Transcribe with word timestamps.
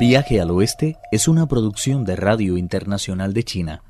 Viaje 0.00 0.40
al 0.40 0.50
Oeste 0.50 0.96
es 1.12 1.28
una 1.28 1.46
producción 1.46 2.06
de 2.06 2.16
Radio 2.16 2.56
Internacional 2.56 3.34
de 3.34 3.44
China, 3.44 3.82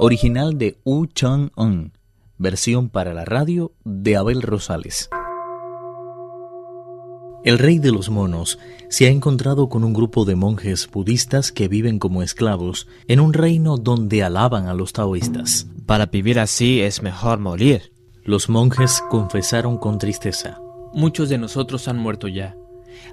original 0.00 0.58
de 0.58 0.80
Wu 0.84 1.06
Chang-un, 1.06 1.92
versión 2.38 2.88
para 2.88 3.14
la 3.14 3.24
radio 3.24 3.70
de 3.84 4.16
Abel 4.16 4.42
Rosales. 4.42 5.08
El 7.44 7.60
rey 7.60 7.78
de 7.78 7.92
los 7.92 8.10
monos 8.10 8.58
se 8.88 9.06
ha 9.06 9.10
encontrado 9.10 9.68
con 9.68 9.84
un 9.84 9.92
grupo 9.92 10.24
de 10.24 10.34
monjes 10.34 10.90
budistas 10.90 11.52
que 11.52 11.68
viven 11.68 12.00
como 12.00 12.24
esclavos 12.24 12.88
en 13.06 13.20
un 13.20 13.32
reino 13.32 13.76
donde 13.76 14.24
alaban 14.24 14.66
a 14.66 14.74
los 14.74 14.92
taoístas. 14.92 15.68
Para 15.86 16.06
vivir 16.06 16.40
así 16.40 16.80
es 16.80 17.00
mejor 17.00 17.38
morir. 17.38 17.92
Los 18.24 18.48
monjes 18.48 19.04
confesaron 19.08 19.78
con 19.78 19.98
tristeza. 19.98 20.60
Muchos 20.92 21.28
de 21.28 21.38
nosotros 21.38 21.86
han 21.86 21.98
muerto 21.98 22.26
ya. 22.26 22.56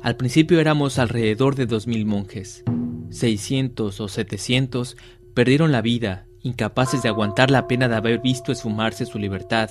Al 0.02 0.16
principio 0.16 0.60
éramos 0.60 1.00
alrededor 1.00 1.56
de 1.56 1.68
2.000 1.68 2.06
monjes. 2.06 2.64
600 3.10 4.00
o 4.00 4.08
700 4.08 4.98
perdieron 5.34 5.72
la 5.72 5.82
vida, 5.82 6.26
incapaces 6.42 7.04
de 7.04 7.10
aguantar 7.10 7.52
la 7.52 7.68
pena 7.68 7.88
de 7.88 7.96
haber 7.96 8.20
visto 8.20 8.52
esfumarse 8.52 9.06
su 9.06 9.20
libertad, 9.20 9.70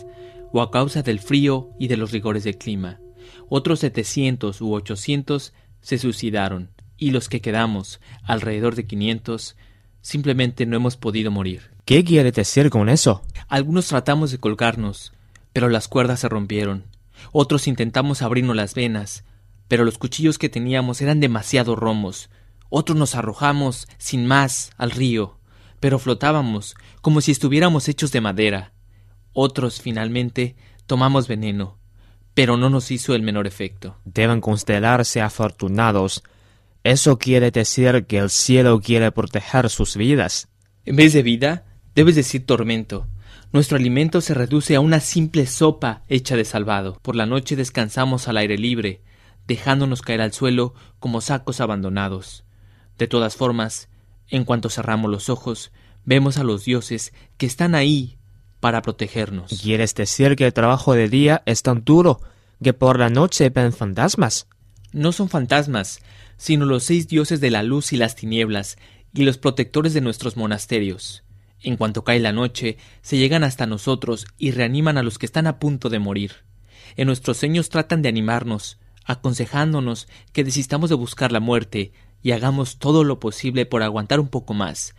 o 0.52 0.62
a 0.62 0.70
causa 0.70 1.02
del 1.02 1.20
frío 1.20 1.70
y 1.78 1.88
de 1.88 1.96
los 1.96 2.10
rigores 2.10 2.44
del 2.44 2.58
clima. 2.58 3.00
Otros 3.48 3.80
700 3.80 4.60
u 4.60 4.72
800 4.74 5.52
se 5.80 5.98
suicidaron, 5.98 6.70
y 6.96 7.10
los 7.10 7.28
que 7.28 7.40
quedamos, 7.40 8.00
alrededor 8.22 8.74
de 8.74 8.86
500, 8.86 9.56
simplemente 10.02 10.66
no 10.66 10.76
hemos 10.76 10.96
podido 10.96 11.30
morir. 11.30 11.70
¿Qué 11.84 12.04
quiere 12.04 12.32
decir 12.32 12.70
con 12.70 12.88
eso? 12.88 13.22
Algunos 13.48 13.88
tratamos 13.88 14.30
de 14.30 14.38
colgarnos, 14.38 15.12
pero 15.52 15.68
las 15.68 15.88
cuerdas 15.88 16.20
se 16.20 16.28
rompieron. 16.28 16.84
Otros 17.32 17.66
intentamos 17.66 18.22
abrirnos 18.22 18.56
las 18.56 18.74
venas, 18.74 19.24
pero 19.70 19.84
los 19.84 19.98
cuchillos 19.98 20.36
que 20.36 20.48
teníamos 20.48 21.00
eran 21.00 21.20
demasiado 21.20 21.76
romos. 21.76 22.28
Otros 22.70 22.98
nos 22.98 23.14
arrojamos, 23.14 23.86
sin 23.98 24.26
más, 24.26 24.72
al 24.76 24.90
río, 24.90 25.38
pero 25.78 26.00
flotábamos, 26.00 26.74
como 27.02 27.20
si 27.20 27.30
estuviéramos 27.30 27.88
hechos 27.88 28.10
de 28.10 28.20
madera. 28.20 28.72
Otros, 29.32 29.80
finalmente, 29.80 30.56
tomamos 30.86 31.28
veneno, 31.28 31.78
pero 32.34 32.56
no 32.56 32.68
nos 32.68 32.90
hizo 32.90 33.14
el 33.14 33.22
menor 33.22 33.46
efecto. 33.46 33.96
Deben 34.04 34.40
considerarse 34.40 35.20
afortunados. 35.20 36.24
Eso 36.82 37.16
quiere 37.18 37.52
decir 37.52 38.06
que 38.06 38.18
el 38.18 38.30
cielo 38.30 38.80
quiere 38.80 39.12
proteger 39.12 39.70
sus 39.70 39.96
vidas. 39.96 40.48
En 40.84 40.96
vez 40.96 41.12
de 41.12 41.22
vida, 41.22 41.64
debes 41.94 42.16
decir 42.16 42.44
tormento. 42.44 43.06
Nuestro 43.52 43.76
alimento 43.76 44.20
se 44.20 44.34
reduce 44.34 44.74
a 44.74 44.80
una 44.80 44.98
simple 44.98 45.46
sopa 45.46 46.02
hecha 46.08 46.34
de 46.34 46.44
salvado. 46.44 46.98
Por 47.02 47.14
la 47.14 47.26
noche 47.26 47.54
descansamos 47.54 48.26
al 48.26 48.36
aire 48.36 48.58
libre, 48.58 49.02
dejándonos 49.50 50.00
caer 50.00 50.20
al 50.20 50.32
suelo 50.32 50.74
como 51.00 51.20
sacos 51.20 51.60
abandonados. 51.60 52.44
De 52.98 53.08
todas 53.08 53.34
formas, 53.34 53.88
en 54.28 54.44
cuanto 54.44 54.70
cerramos 54.70 55.10
los 55.10 55.28
ojos, 55.28 55.72
vemos 56.04 56.38
a 56.38 56.44
los 56.44 56.64
dioses 56.64 57.12
que 57.36 57.46
están 57.46 57.74
ahí 57.74 58.16
para 58.60 58.80
protegernos. 58.80 59.60
¿Quieres 59.60 59.92
decir 59.96 60.36
que 60.36 60.46
el 60.46 60.52
trabajo 60.52 60.94
de 60.94 61.08
día 61.08 61.42
es 61.46 61.64
tan 61.64 61.82
duro 61.82 62.20
que 62.62 62.74
por 62.74 63.00
la 63.00 63.10
noche 63.10 63.50
ven 63.50 63.72
fantasmas? 63.72 64.46
No 64.92 65.10
son 65.10 65.28
fantasmas, 65.28 65.98
sino 66.36 66.64
los 66.64 66.84
seis 66.84 67.08
dioses 67.08 67.40
de 67.40 67.50
la 67.50 67.64
luz 67.64 67.92
y 67.92 67.96
las 67.96 68.14
tinieblas, 68.14 68.78
y 69.12 69.24
los 69.24 69.36
protectores 69.36 69.94
de 69.94 70.00
nuestros 70.00 70.36
monasterios. 70.36 71.24
En 71.60 71.76
cuanto 71.76 72.04
cae 72.04 72.20
la 72.20 72.30
noche, 72.30 72.76
se 73.02 73.16
llegan 73.16 73.42
hasta 73.42 73.66
nosotros 73.66 74.26
y 74.38 74.52
reaniman 74.52 74.96
a 74.96 75.02
los 75.02 75.18
que 75.18 75.26
están 75.26 75.48
a 75.48 75.58
punto 75.58 75.88
de 75.88 75.98
morir. 75.98 76.44
En 76.94 77.08
nuestros 77.08 77.38
sueños 77.38 77.68
tratan 77.68 78.00
de 78.00 78.08
animarnos, 78.08 78.78
aconsejándonos 79.10 80.08
que 80.32 80.44
desistamos 80.44 80.90
de 80.90 80.96
buscar 80.96 81.32
la 81.32 81.40
muerte 81.40 81.92
y 82.22 82.32
hagamos 82.32 82.78
todo 82.78 83.04
lo 83.04 83.20
posible 83.20 83.66
por 83.66 83.82
aguantar 83.82 84.20
un 84.20 84.28
poco 84.28 84.54
más, 84.54 84.94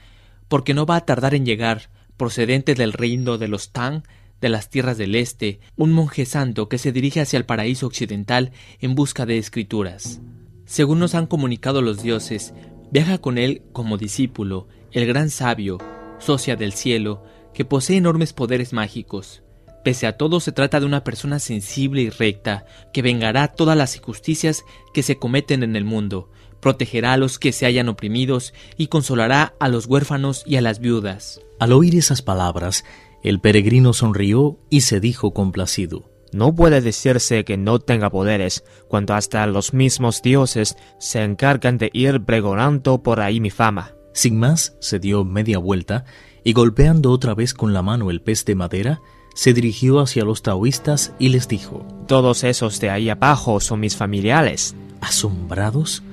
porque 0.47 0.73
no 0.73 0.85
va 0.85 0.97
a 0.97 1.05
tardar 1.05 1.35
en 1.35 1.45
llegar, 1.45 1.89
procedente 2.17 2.75
del 2.75 2.93
reino 2.93 3.37
de 3.37 3.47
los 3.47 3.71
Tang, 3.71 4.03
de 4.41 4.49
las 4.49 4.69
tierras 4.69 4.97
del 4.97 5.15
este, 5.15 5.59
un 5.75 5.91
monje 5.91 6.25
santo 6.25 6.67
que 6.67 6.79
se 6.79 6.91
dirige 6.91 7.21
hacia 7.21 7.37
el 7.37 7.45
paraíso 7.45 7.85
occidental 7.85 8.51
en 8.79 8.95
busca 8.95 9.25
de 9.25 9.37
escrituras. 9.37 10.19
Según 10.65 10.99
nos 10.99 11.15
han 11.15 11.27
comunicado 11.27 11.81
los 11.81 12.01
dioses, 12.01 12.53
viaja 12.91 13.19
con 13.19 13.37
él 13.37 13.63
como 13.71 13.97
discípulo 13.97 14.67
el 14.91 15.05
gran 15.05 15.29
sabio, 15.29 15.77
socia 16.19 16.55
del 16.55 16.73
cielo, 16.73 17.23
que 17.53 17.65
posee 17.65 17.97
enormes 17.97 18.33
poderes 18.33 18.73
mágicos. 18.73 19.43
Pese 19.83 20.05
a 20.07 20.17
todo, 20.17 20.39
se 20.39 20.51
trata 20.51 20.79
de 20.79 20.85
una 20.85 21.03
persona 21.03 21.39
sensible 21.39 22.01
y 22.01 22.09
recta, 22.09 22.65
que 22.93 23.01
vengará 23.01 23.47
todas 23.47 23.77
las 23.77 23.95
injusticias 23.95 24.63
que 24.93 25.03
se 25.03 25.17
cometen 25.17 25.63
en 25.63 25.75
el 25.75 25.85
mundo, 25.85 26.29
protegerá 26.59 27.13
a 27.13 27.17
los 27.17 27.39
que 27.39 27.51
se 27.51 27.65
hayan 27.65 27.89
oprimidos 27.89 28.53
y 28.77 28.87
consolará 28.87 29.55
a 29.59 29.67
los 29.67 29.87
huérfanos 29.87 30.43
y 30.45 30.55
a 30.55 30.61
las 30.61 30.79
viudas. 30.79 31.41
Al 31.59 31.73
oír 31.73 31.95
esas 31.95 32.21
palabras, 32.21 32.85
el 33.23 33.39
peregrino 33.39 33.93
sonrió 33.93 34.59
y 34.69 34.81
se 34.81 34.99
dijo 34.99 35.33
complacido. 35.33 36.09
No 36.31 36.55
puede 36.55 36.79
decirse 36.79 37.43
que 37.43 37.57
no 37.57 37.79
tenga 37.79 38.09
poderes, 38.09 38.63
cuando 38.87 39.15
hasta 39.15 39.45
los 39.47 39.73
mismos 39.73 40.21
dioses 40.21 40.77
se 40.97 41.23
encargan 41.23 41.77
de 41.77 41.89
ir 41.93 42.23
pregonando 42.23 43.03
por 43.03 43.19
ahí 43.19 43.41
mi 43.41 43.49
fama. 43.49 43.95
Sin 44.13 44.39
más, 44.39 44.75
se 44.79 44.99
dio 44.99 45.25
media 45.25 45.57
vuelta 45.57 46.05
y 46.43 46.53
golpeando 46.53 47.11
otra 47.11 47.33
vez 47.33 47.53
con 47.53 47.73
la 47.73 47.81
mano 47.81 48.09
el 48.11 48.21
pez 48.21 48.45
de 48.45 48.55
madera, 48.55 49.01
se 49.33 49.53
dirigió 49.53 49.99
hacia 49.99 50.25
los 50.25 50.41
taoístas 50.41 51.13
y 51.19 51.29
les 51.29 51.47
dijo, 51.47 51.85
Todos 52.07 52.43
esos 52.43 52.79
de 52.79 52.89
ahí 52.89 53.09
abajo 53.09 53.59
son 53.59 53.79
mis 53.79 53.95
familiares. 53.95 54.75
Asombrados, 54.99 56.03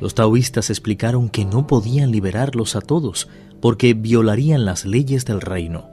los 0.00 0.14
taoístas 0.14 0.70
explicaron 0.70 1.28
que 1.28 1.44
no 1.44 1.66
podían 1.66 2.12
liberarlos 2.12 2.76
a 2.76 2.80
todos 2.80 3.28
porque 3.60 3.94
violarían 3.94 4.64
las 4.64 4.84
leyes 4.84 5.24
del 5.24 5.40
reino. 5.40 5.90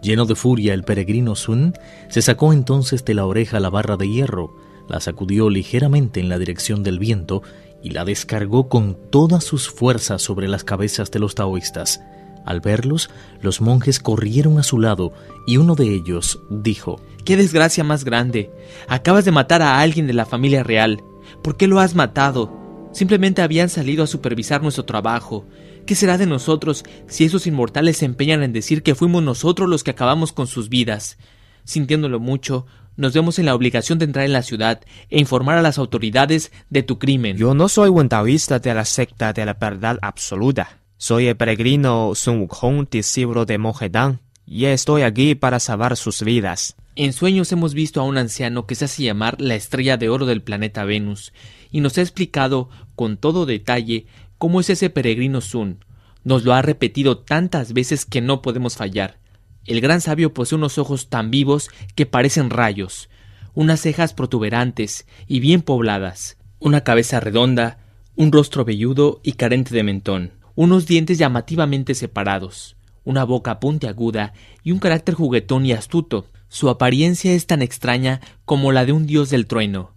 Lleno 0.00 0.26
de 0.26 0.36
furia, 0.36 0.74
el 0.74 0.84
peregrino 0.84 1.34
Sun 1.34 1.74
se 2.08 2.22
sacó 2.22 2.52
entonces 2.52 3.04
de 3.04 3.14
la 3.14 3.26
oreja 3.26 3.58
la 3.58 3.70
barra 3.70 3.96
de 3.96 4.08
hierro, 4.08 4.54
la 4.88 5.00
sacudió 5.00 5.50
ligeramente 5.50 6.20
en 6.20 6.28
la 6.28 6.38
dirección 6.38 6.82
del 6.84 7.00
viento 7.00 7.42
y 7.82 7.90
la 7.90 8.04
descargó 8.04 8.68
con 8.68 8.96
todas 9.10 9.44
sus 9.44 9.68
fuerzas 9.68 10.22
sobre 10.22 10.48
las 10.48 10.64
cabezas 10.64 11.10
de 11.10 11.18
los 11.18 11.34
taoístas. 11.34 12.00
Al 12.48 12.62
verlos, 12.62 13.10
los 13.42 13.60
monjes 13.60 14.00
corrieron 14.00 14.58
a 14.58 14.62
su 14.62 14.78
lado 14.78 15.12
y 15.46 15.58
uno 15.58 15.74
de 15.74 15.92
ellos 15.92 16.40
dijo, 16.48 16.98
¡Qué 17.26 17.36
desgracia 17.36 17.84
más 17.84 18.06
grande! 18.06 18.50
Acabas 18.88 19.26
de 19.26 19.32
matar 19.32 19.60
a 19.60 19.80
alguien 19.80 20.06
de 20.06 20.14
la 20.14 20.24
familia 20.24 20.62
real. 20.62 21.04
¿Por 21.42 21.58
qué 21.58 21.66
lo 21.66 21.78
has 21.78 21.94
matado? 21.94 22.88
Simplemente 22.90 23.42
habían 23.42 23.68
salido 23.68 24.02
a 24.02 24.06
supervisar 24.06 24.62
nuestro 24.62 24.86
trabajo. 24.86 25.44
¿Qué 25.84 25.94
será 25.94 26.16
de 26.16 26.24
nosotros 26.24 26.84
si 27.06 27.24
esos 27.24 27.46
inmortales 27.46 27.98
se 27.98 28.06
empeñan 28.06 28.42
en 28.42 28.54
decir 28.54 28.82
que 28.82 28.94
fuimos 28.94 29.22
nosotros 29.22 29.68
los 29.68 29.84
que 29.84 29.90
acabamos 29.90 30.32
con 30.32 30.46
sus 30.46 30.70
vidas? 30.70 31.18
Sintiéndolo 31.64 32.18
mucho, 32.18 32.64
nos 32.96 33.12
vemos 33.12 33.38
en 33.38 33.44
la 33.44 33.54
obligación 33.54 33.98
de 33.98 34.06
entrar 34.06 34.24
en 34.24 34.32
la 34.32 34.42
ciudad 34.42 34.80
e 35.10 35.20
informar 35.20 35.58
a 35.58 35.62
las 35.62 35.76
autoridades 35.76 36.50
de 36.70 36.82
tu 36.82 36.98
crimen. 36.98 37.36
Yo 37.36 37.52
no 37.52 37.68
soy 37.68 37.90
un 37.90 38.08
taoísta 38.08 38.58
de 38.58 38.72
la 38.72 38.86
secta 38.86 39.34
de 39.34 39.44
la 39.44 39.52
verdad 39.52 39.98
absoluta. 40.00 40.77
Soy 41.00 41.28
el 41.28 41.36
peregrino 41.36 42.12
Sun 42.16 42.40
Wukong, 42.40 42.88
discípulo 42.90 43.46
de 43.46 43.56
monje 43.56 43.88
Dan, 43.88 44.18
y 44.44 44.64
estoy 44.64 45.02
aquí 45.02 45.36
para 45.36 45.60
salvar 45.60 45.96
sus 45.96 46.24
vidas. 46.24 46.74
En 46.96 47.12
sueños 47.12 47.52
hemos 47.52 47.72
visto 47.72 48.00
a 48.00 48.04
un 48.04 48.18
anciano 48.18 48.66
que 48.66 48.74
se 48.74 48.86
hace 48.86 49.04
llamar 49.04 49.40
la 49.40 49.54
estrella 49.54 49.96
de 49.96 50.08
oro 50.08 50.26
del 50.26 50.42
planeta 50.42 50.84
Venus, 50.84 51.32
y 51.70 51.82
nos 51.82 51.96
ha 51.98 52.00
explicado 52.00 52.68
con 52.96 53.16
todo 53.16 53.46
detalle 53.46 54.06
cómo 54.38 54.58
es 54.58 54.70
ese 54.70 54.90
peregrino 54.90 55.40
Sun. 55.40 55.84
Nos 56.24 56.42
lo 56.42 56.52
ha 56.52 56.62
repetido 56.62 57.18
tantas 57.18 57.74
veces 57.74 58.04
que 58.04 58.20
no 58.20 58.42
podemos 58.42 58.76
fallar. 58.76 59.20
El 59.66 59.80
gran 59.80 60.00
sabio 60.00 60.34
posee 60.34 60.56
unos 60.56 60.78
ojos 60.78 61.08
tan 61.08 61.30
vivos 61.30 61.70
que 61.94 62.06
parecen 62.06 62.50
rayos, 62.50 63.08
unas 63.54 63.80
cejas 63.80 64.14
protuberantes 64.14 65.06
y 65.28 65.38
bien 65.38 65.62
pobladas, 65.62 66.38
una 66.58 66.82
cabeza 66.82 67.20
redonda, 67.20 67.78
un 68.16 68.32
rostro 68.32 68.64
velludo 68.64 69.20
y 69.22 69.34
carente 69.34 69.72
de 69.72 69.84
mentón 69.84 70.37
unos 70.58 70.86
dientes 70.86 71.18
llamativamente 71.18 71.94
separados, 71.94 72.74
una 73.04 73.22
boca 73.22 73.60
puntiaguda 73.60 74.32
y 74.64 74.72
un 74.72 74.80
carácter 74.80 75.14
juguetón 75.14 75.64
y 75.64 75.70
astuto. 75.70 76.26
Su 76.48 76.68
apariencia 76.68 77.32
es 77.32 77.46
tan 77.46 77.62
extraña 77.62 78.20
como 78.44 78.72
la 78.72 78.84
de 78.84 78.90
un 78.90 79.06
dios 79.06 79.30
del 79.30 79.46
trueno. 79.46 79.92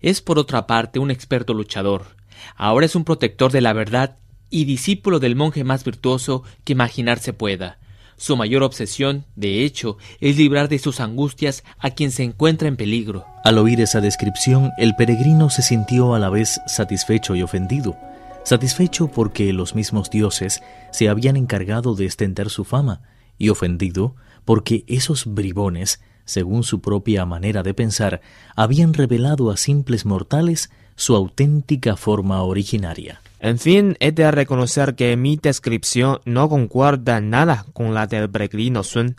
Es 0.00 0.22
por 0.22 0.38
otra 0.38 0.66
parte 0.66 0.98
un 0.98 1.10
experto 1.10 1.52
luchador. 1.52 2.16
Ahora 2.56 2.86
es 2.86 2.96
un 2.96 3.04
protector 3.04 3.52
de 3.52 3.60
la 3.60 3.74
verdad 3.74 4.16
y 4.48 4.64
discípulo 4.64 5.18
del 5.18 5.36
monje 5.36 5.64
más 5.64 5.84
virtuoso 5.84 6.44
que 6.64 6.72
imaginarse 6.72 7.34
pueda. 7.34 7.78
Su 8.16 8.38
mayor 8.38 8.62
obsesión, 8.62 9.26
de 9.34 9.64
hecho, 9.64 9.98
es 10.22 10.38
librar 10.38 10.70
de 10.70 10.78
sus 10.78 11.00
angustias 11.00 11.62
a 11.78 11.90
quien 11.90 12.10
se 12.10 12.22
encuentra 12.22 12.68
en 12.68 12.78
peligro. 12.78 13.26
Al 13.44 13.58
oír 13.58 13.82
esa 13.82 14.00
descripción, 14.00 14.70
el 14.78 14.96
peregrino 14.96 15.50
se 15.50 15.60
sintió 15.60 16.14
a 16.14 16.18
la 16.18 16.30
vez 16.30 16.58
satisfecho 16.66 17.36
y 17.36 17.42
ofendido 17.42 17.94
satisfecho 18.46 19.08
porque 19.08 19.52
los 19.52 19.74
mismos 19.74 20.08
dioses 20.08 20.62
se 20.92 21.08
habían 21.08 21.36
encargado 21.36 21.96
de 21.96 22.04
extender 22.04 22.48
su 22.48 22.64
fama, 22.64 23.02
y 23.38 23.48
ofendido 23.48 24.14
porque 24.44 24.84
esos 24.86 25.26
bribones, 25.26 26.00
según 26.24 26.62
su 26.62 26.80
propia 26.80 27.26
manera 27.26 27.64
de 27.64 27.74
pensar, 27.74 28.20
habían 28.54 28.94
revelado 28.94 29.50
a 29.50 29.56
simples 29.56 30.06
mortales 30.06 30.70
su 30.94 31.16
auténtica 31.16 31.96
forma 31.96 32.40
originaria. 32.42 33.20
En 33.40 33.58
fin, 33.58 33.96
he 33.98 34.12
de 34.12 34.30
reconocer 34.30 34.94
que 34.94 35.16
mi 35.16 35.36
descripción 35.36 36.20
no 36.24 36.48
concuerda 36.48 37.20
nada 37.20 37.66
con 37.72 37.94
la 37.94 38.06
del 38.06 38.30
peregrino 38.30 38.84
Sun. 38.84 39.16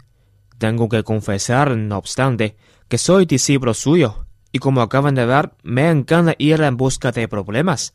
Tengo 0.57 0.88
que 0.88 1.03
confesar, 1.03 1.75
no 1.75 1.97
obstante, 1.97 2.56
que 2.88 2.97
soy 2.97 3.25
discípulo 3.25 3.73
suyo, 3.73 4.25
y 4.53 4.59
como 4.59 4.81
acaban 4.81 5.15
de 5.15 5.25
ver, 5.25 5.51
me 5.63 5.89
encanta 5.89 6.33
ir 6.38 6.62
en 6.62 6.77
busca 6.77 7.12
de 7.12 7.27
problemas. 7.27 7.94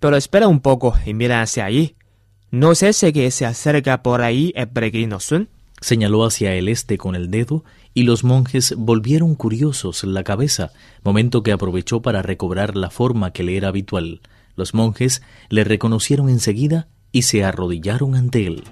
Pero 0.00 0.16
espera 0.16 0.48
un 0.48 0.60
poco 0.60 0.94
y 1.04 1.14
mira 1.14 1.42
hacia 1.42 1.64
allí. 1.64 1.96
¿No 2.50 2.72
es 2.72 2.82
ese 2.82 3.12
que 3.12 3.30
se 3.30 3.46
acerca 3.46 4.02
por 4.02 4.22
ahí 4.22 4.52
el 4.54 4.68
peregrino 4.68 5.20
Sun? 5.20 5.48
Señaló 5.80 6.24
hacia 6.24 6.54
el 6.54 6.68
este 6.68 6.98
con 6.98 7.14
el 7.14 7.30
dedo 7.30 7.64
y 7.94 8.04
los 8.04 8.24
monjes 8.24 8.74
volvieron 8.76 9.34
curiosos 9.34 10.04
la 10.04 10.24
cabeza, 10.24 10.72
momento 11.02 11.42
que 11.42 11.52
aprovechó 11.52 12.00
para 12.00 12.22
recobrar 12.22 12.76
la 12.76 12.90
forma 12.90 13.32
que 13.32 13.42
le 13.42 13.56
era 13.56 13.68
habitual. 13.68 14.20
Los 14.56 14.72
monjes 14.72 15.22
le 15.48 15.64
reconocieron 15.64 16.28
enseguida 16.28 16.88
y 17.12 17.22
se 17.22 17.44
arrodillaron 17.44 18.14
ante 18.14 18.46
él. 18.46 18.64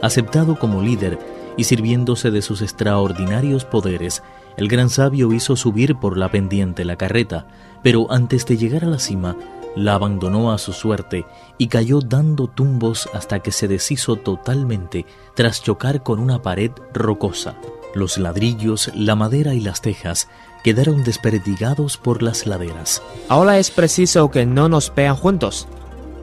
Aceptado 0.00 0.58
como 0.58 0.82
líder 0.82 1.18
y 1.56 1.64
sirviéndose 1.64 2.30
de 2.30 2.42
sus 2.42 2.62
extraordinarios 2.62 3.64
poderes, 3.64 4.22
el 4.56 4.68
gran 4.68 4.90
sabio 4.90 5.32
hizo 5.32 5.56
subir 5.56 5.96
por 5.96 6.16
la 6.16 6.30
pendiente 6.30 6.84
la 6.84 6.96
carreta, 6.96 7.46
pero 7.82 8.10
antes 8.10 8.46
de 8.46 8.56
llegar 8.56 8.84
a 8.84 8.88
la 8.88 8.98
cima, 8.98 9.36
la 9.76 9.94
abandonó 9.94 10.52
a 10.52 10.58
su 10.58 10.72
suerte 10.72 11.24
y 11.58 11.68
cayó 11.68 12.00
dando 12.00 12.46
tumbos 12.48 13.08
hasta 13.14 13.40
que 13.40 13.52
se 13.52 13.68
deshizo 13.68 14.16
totalmente 14.16 15.06
tras 15.34 15.62
chocar 15.62 16.02
con 16.02 16.20
una 16.20 16.42
pared 16.42 16.70
rocosa. 16.92 17.56
Los 17.94 18.18
ladrillos, 18.18 18.90
la 18.94 19.14
madera 19.14 19.54
y 19.54 19.60
las 19.60 19.82
tejas 19.82 20.28
quedaron 20.64 21.04
desperdigados 21.04 21.96
por 21.96 22.22
las 22.22 22.46
laderas. 22.46 23.02
Ahora 23.28 23.58
es 23.58 23.70
preciso 23.70 24.30
que 24.30 24.46
no 24.46 24.68
nos 24.68 24.94
vean 24.94 25.16
juntos. 25.16 25.68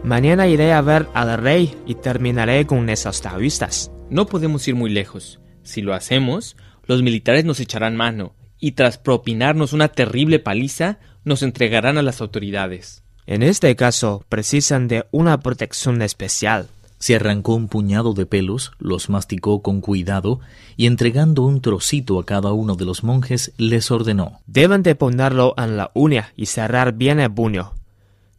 Mañana 0.03 0.47
iré 0.47 0.73
a 0.73 0.81
ver 0.81 1.07
al 1.13 1.37
rey 1.37 1.75
y 1.85 1.95
terminaré 1.95 2.65
con 2.65 2.89
esas 2.89 3.21
taoístas. 3.21 3.91
No 4.09 4.25
podemos 4.25 4.67
ir 4.67 4.75
muy 4.75 4.89
lejos. 4.89 5.39
Si 5.61 5.81
lo 5.81 5.93
hacemos, 5.93 6.55
los 6.85 7.03
militares 7.03 7.45
nos 7.45 7.59
echarán 7.59 7.95
mano 7.95 8.33
y 8.59 8.71
tras 8.71 8.97
propinarnos 8.97 9.73
una 9.73 9.89
terrible 9.89 10.39
paliza, 10.39 10.99
nos 11.23 11.43
entregarán 11.43 11.97
a 11.97 12.01
las 12.01 12.21
autoridades. 12.21 13.03
En 13.29 13.43
este 13.43 13.75
caso, 13.75 14.25
precisan 14.27 14.87
de 14.87 15.05
una 15.11 15.39
protección 15.39 16.01
especial. 16.01 16.67
Se 16.97 17.15
arrancó 17.15 17.53
un 17.53 17.67
puñado 17.67 18.15
de 18.15 18.25
pelos, 18.25 18.71
los 18.79 19.07
masticó 19.07 19.61
con 19.61 19.81
cuidado 19.81 20.39
y 20.77 20.87
entregando 20.87 21.43
un 21.43 21.61
trocito 21.61 22.17
a 22.17 22.25
cada 22.25 22.53
uno 22.53 22.73
de 22.73 22.85
los 22.85 23.03
monjes 23.03 23.51
les 23.57 23.91
ordenó. 23.91 24.41
Deben 24.47 24.81
de 24.81 24.95
ponerlo 24.95 25.53
en 25.57 25.77
la 25.77 25.91
uña 25.93 26.33
y 26.35 26.47
cerrar 26.47 26.93
bien 26.93 27.19
el 27.19 27.31
puño. 27.31 27.75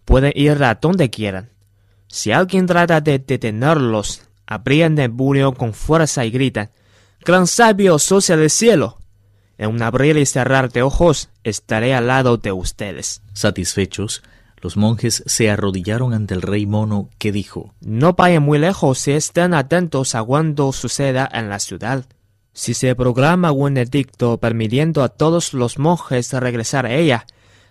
Pueden 0.04 0.32
ir 0.34 0.60
a 0.64 0.75
donde 0.75 1.08
quieran. 1.08 1.50
Si 2.08 2.32
alguien 2.32 2.66
trata 2.66 3.00
de 3.00 3.20
detenerlos, 3.20 4.22
abrían 4.44 4.98
el 4.98 5.12
puño 5.12 5.54
con 5.54 5.72
fuerza 5.72 6.25
y 6.25 6.32
gritan 6.32 6.70
Gran 7.25 7.46
sabio 7.46 8.00
socia 8.00 8.36
del 8.36 8.50
cielo. 8.50 8.98
En 9.56 9.70
un 9.70 9.82
abrir 9.82 10.16
y 10.16 10.26
cerrar 10.26 10.72
de 10.72 10.82
ojos 10.82 11.28
estaré 11.44 11.94
al 11.94 12.08
lado 12.08 12.38
de 12.38 12.50
ustedes. 12.50 13.22
Satisfechos, 13.34 14.25
los 14.60 14.76
monjes 14.76 15.22
se 15.26 15.50
arrodillaron 15.50 16.12
ante 16.12 16.34
el 16.34 16.42
rey 16.42 16.66
mono, 16.66 17.08
que 17.18 17.32
dijo 17.32 17.74
No 17.80 18.12
vayan 18.12 18.42
muy 18.42 18.58
lejos 18.58 19.06
y 19.08 19.12
estén 19.12 19.54
atentos 19.54 20.14
a 20.14 20.22
cuando 20.22 20.72
suceda 20.72 21.28
en 21.32 21.48
la 21.48 21.58
ciudad. 21.58 22.04
Si 22.52 22.74
se 22.74 22.94
programa 22.94 23.52
un 23.52 23.76
edicto 23.76 24.38
permitiendo 24.38 25.02
a 25.02 25.08
todos 25.08 25.54
los 25.54 25.78
monjes 25.78 26.32
regresar 26.32 26.84
a 26.84 26.94
ella, 26.94 27.26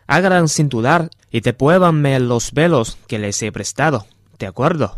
hagan 0.07 0.47
sin 0.47 0.69
dudar 0.69 1.09
y 1.31 1.41
devuélvanme 1.41 2.19
los 2.19 2.51
velos 2.53 2.97
que 3.07 3.19
les 3.19 3.41
he 3.43 3.51
prestado. 3.51 4.07
¿De 4.39 4.47
acuerdo? 4.47 4.97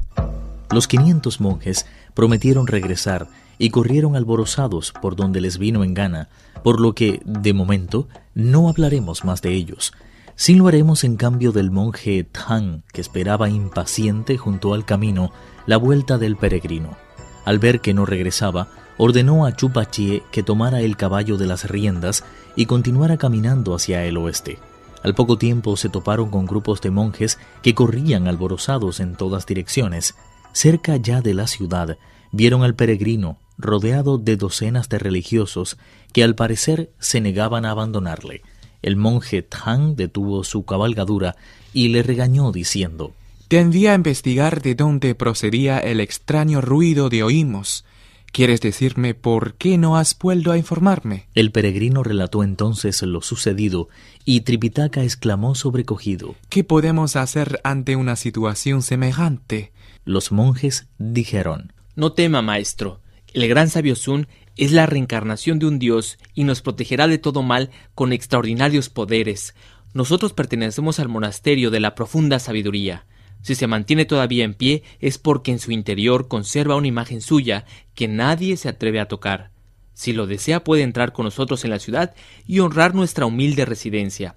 Los 0.71 0.87
quinientos 0.87 1.41
monjes 1.41 1.85
prometieron 2.13 2.67
regresar 2.67 3.27
y 3.57 3.69
corrieron 3.69 4.15
alborozados 4.15 4.93
por 5.01 5.15
donde 5.15 5.41
les 5.41 5.57
vino 5.57 5.83
en 5.83 5.93
gana, 5.93 6.29
por 6.63 6.79
lo 6.79 6.95
que, 6.95 7.21
de 7.25 7.53
momento, 7.53 8.07
no 8.33 8.69
hablaremos 8.69 9.25
más 9.25 9.41
de 9.41 9.53
ellos. 9.53 9.93
Sí 10.41 10.55
lo 10.55 10.67
haremos 10.67 11.03
en 11.03 11.17
cambio 11.17 11.51
del 11.51 11.69
monje 11.69 12.23
Tang, 12.23 12.81
que 12.91 12.99
esperaba 12.99 13.47
impaciente 13.47 14.39
junto 14.39 14.73
al 14.73 14.85
camino 14.85 15.31
la 15.67 15.77
vuelta 15.77 16.17
del 16.17 16.35
peregrino. 16.35 16.97
Al 17.45 17.59
ver 17.59 17.79
que 17.79 17.93
no 17.93 18.07
regresaba, 18.07 18.67
ordenó 18.97 19.45
a 19.45 19.55
Chupachie 19.55 20.23
que 20.31 20.41
tomara 20.41 20.81
el 20.81 20.97
caballo 20.97 21.37
de 21.37 21.45
las 21.45 21.69
riendas 21.69 22.23
y 22.55 22.65
continuara 22.65 23.17
caminando 23.17 23.75
hacia 23.75 24.03
el 24.05 24.17
oeste. 24.17 24.57
Al 25.03 25.13
poco 25.13 25.37
tiempo 25.37 25.77
se 25.77 25.89
toparon 25.89 26.31
con 26.31 26.47
grupos 26.47 26.81
de 26.81 26.89
monjes 26.89 27.37
que 27.61 27.75
corrían 27.75 28.27
alborozados 28.27 28.99
en 28.99 29.13
todas 29.13 29.45
direcciones. 29.45 30.15
Cerca 30.53 30.95
ya 30.95 31.21
de 31.21 31.35
la 31.35 31.45
ciudad, 31.45 31.99
vieron 32.31 32.63
al 32.63 32.73
peregrino 32.73 33.37
rodeado 33.59 34.17
de 34.17 34.37
docenas 34.37 34.89
de 34.89 34.97
religiosos 34.97 35.77
que 36.13 36.23
al 36.23 36.33
parecer 36.33 36.89
se 36.97 37.21
negaban 37.21 37.63
a 37.63 37.69
abandonarle. 37.69 38.41
El 38.81 38.95
monje 38.95 39.41
Tang 39.41 39.95
detuvo 39.95 40.43
su 40.43 40.63
cabalgadura 40.63 41.35
y 41.73 41.89
le 41.89 42.03
regañó 42.03 42.51
diciendo 42.51 43.13
Te 43.47 43.59
envié 43.59 43.89
a 43.89 43.95
investigar 43.95 44.61
de 44.61 44.75
dónde 44.75 45.15
procedía 45.15 45.79
el 45.79 45.99
extraño 45.99 46.61
ruido 46.61 47.09
de 47.09 47.23
oímos. 47.23 47.85
¿Quieres 48.31 48.61
decirme 48.61 49.13
por 49.13 49.55
qué 49.55 49.77
no 49.77 49.97
has 49.97 50.17
vuelto 50.17 50.53
a 50.53 50.57
informarme? 50.57 51.27
El 51.35 51.51
peregrino 51.51 52.01
relató 52.01 52.43
entonces 52.43 53.01
lo 53.01 53.21
sucedido 53.21 53.89
y 54.23 54.41
Tripitaka 54.41 55.03
exclamó 55.03 55.53
sobrecogido 55.53 56.35
¿Qué 56.47 56.63
podemos 56.63 57.17
hacer 57.17 57.59
ante 57.65 57.97
una 57.97 58.15
situación 58.15 58.83
semejante? 58.83 59.73
Los 60.05 60.31
monjes 60.31 60.87
dijeron 60.97 61.73
No 61.95 62.13
tema, 62.13 62.41
maestro. 62.41 63.01
El 63.33 63.47
gran 63.47 63.69
sabio 63.69 63.95
Sun 63.95 64.27
es 64.57 64.73
la 64.73 64.85
reencarnación 64.85 65.57
de 65.57 65.65
un 65.65 65.79
dios 65.79 66.17
y 66.33 66.43
nos 66.43 66.61
protegerá 66.61 67.07
de 67.07 67.17
todo 67.17 67.43
mal 67.43 67.69
con 67.95 68.11
extraordinarios 68.11 68.89
poderes. 68.89 69.55
Nosotros 69.93 70.33
pertenecemos 70.33 70.99
al 70.99 71.07
monasterio 71.07 71.71
de 71.71 71.79
la 71.79 71.95
profunda 71.95 72.39
sabiduría. 72.39 73.05
Si 73.41 73.55
se 73.55 73.67
mantiene 73.67 74.05
todavía 74.05 74.43
en 74.43 74.53
pie 74.53 74.83
es 74.99 75.17
porque 75.17 75.51
en 75.51 75.59
su 75.59 75.71
interior 75.71 76.27
conserva 76.27 76.75
una 76.75 76.87
imagen 76.87 77.21
suya 77.21 77.65
que 77.95 78.09
nadie 78.09 78.57
se 78.57 78.67
atreve 78.67 78.99
a 78.99 79.07
tocar. 79.07 79.51
Si 79.93 80.11
lo 80.11 80.27
desea 80.27 80.63
puede 80.63 80.83
entrar 80.83 81.13
con 81.13 81.25
nosotros 81.25 81.63
en 81.63 81.71
la 81.71 81.79
ciudad 81.79 82.13
y 82.45 82.59
honrar 82.59 82.93
nuestra 82.93 83.25
humilde 83.25 83.65
residencia. 83.65 84.35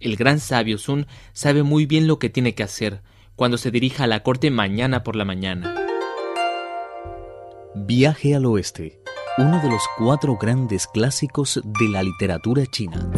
El 0.00 0.16
gran 0.16 0.38
sabio 0.38 0.76
Sun 0.76 1.06
sabe 1.32 1.62
muy 1.62 1.86
bien 1.86 2.06
lo 2.06 2.18
que 2.18 2.30
tiene 2.30 2.54
que 2.54 2.62
hacer 2.62 3.00
cuando 3.36 3.56
se 3.56 3.70
dirija 3.70 4.04
a 4.04 4.08
la 4.08 4.22
corte 4.22 4.50
mañana 4.50 5.02
por 5.02 5.16
la 5.16 5.24
mañana. 5.24 5.83
Viaje 7.76 8.36
al 8.36 8.46
oeste, 8.46 9.00
uno 9.36 9.60
de 9.60 9.68
los 9.68 9.82
cuatro 9.98 10.36
grandes 10.36 10.86
clásicos 10.86 11.60
de 11.64 11.88
la 11.88 12.04
literatura 12.04 12.64
china. 12.66 13.10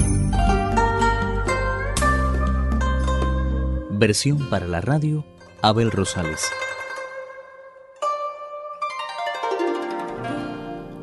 Versión 3.91 4.49
para 4.49 4.67
la 4.67 4.81
radio, 4.81 5.27
Abel 5.61 5.91
Rosales. 5.91 6.41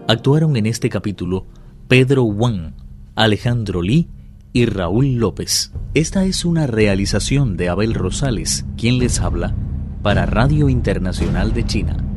Actuaron 0.07 0.57
en 0.57 0.65
este 0.65 0.89
capítulo 0.89 1.45
Pedro 1.87 2.23
Wang, 2.23 2.73
Alejandro 3.13 3.83
Li 3.83 4.09
y 4.51 4.65
Raúl 4.65 5.13
López. 5.17 5.71
Esta 5.93 6.25
es 6.25 6.43
una 6.43 6.65
realización 6.65 7.55
de 7.55 7.69
Abel 7.69 7.93
Rosales, 7.93 8.65
quien 8.77 8.97
les 8.97 9.19
habla, 9.19 9.53
para 10.01 10.25
Radio 10.25 10.69
Internacional 10.69 11.53
de 11.53 11.65
China. 11.67 12.12